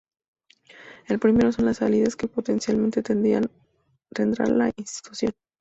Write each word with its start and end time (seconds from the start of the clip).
El 1.09 1.19
primero 1.19 1.51
son 1.51 1.65
las 1.65 1.77
salidas 1.77 2.15
que 2.15 2.25
potencialmente 2.27 3.03
tendrá 3.03 4.47
la 4.47 4.71
institución. 4.75 5.33